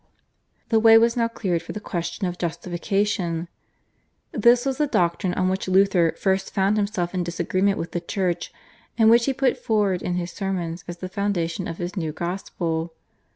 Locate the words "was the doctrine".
4.65-5.35